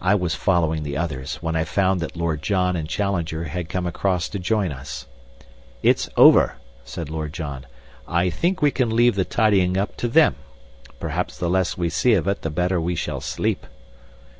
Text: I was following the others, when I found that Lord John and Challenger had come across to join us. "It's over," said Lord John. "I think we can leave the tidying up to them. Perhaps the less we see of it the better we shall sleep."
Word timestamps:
I 0.00 0.14
was 0.14 0.36
following 0.36 0.84
the 0.84 0.96
others, 0.96 1.42
when 1.42 1.56
I 1.56 1.64
found 1.64 1.98
that 1.98 2.16
Lord 2.16 2.42
John 2.42 2.76
and 2.76 2.88
Challenger 2.88 3.42
had 3.48 3.68
come 3.68 3.88
across 3.88 4.28
to 4.28 4.38
join 4.38 4.70
us. 4.70 5.08
"It's 5.82 6.08
over," 6.16 6.58
said 6.84 7.10
Lord 7.10 7.32
John. 7.32 7.66
"I 8.06 8.30
think 8.30 8.62
we 8.62 8.70
can 8.70 8.94
leave 8.94 9.16
the 9.16 9.24
tidying 9.24 9.76
up 9.76 9.96
to 9.96 10.06
them. 10.06 10.36
Perhaps 11.00 11.38
the 11.38 11.50
less 11.50 11.76
we 11.76 11.88
see 11.90 12.14
of 12.14 12.28
it 12.28 12.42
the 12.42 12.50
better 12.50 12.80
we 12.80 12.94
shall 12.94 13.20
sleep." 13.20 13.66